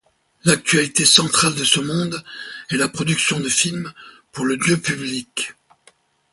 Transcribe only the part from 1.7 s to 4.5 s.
monde est la production de films pour